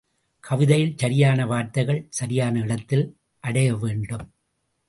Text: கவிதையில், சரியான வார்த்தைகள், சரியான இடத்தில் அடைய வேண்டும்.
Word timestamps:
கவிதையில், 0.43 0.95
சரியான 0.97 1.45
வார்த்தைகள், 1.45 2.07
சரியான 2.09 2.59
இடத்தில் 2.59 3.05
அடைய 3.43 3.75
வேண்டும். 3.75 4.25